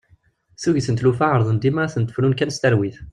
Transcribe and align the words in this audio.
Tuget 0.61 0.87
n 0.91 0.95
tlufa 0.95 1.25
ɛerḍen 1.33 1.57
dima 1.63 1.81
ad 1.83 1.91
tent-frun 1.93 2.35
kan 2.37 2.53
s 2.53 2.57
talwit. 2.57 2.97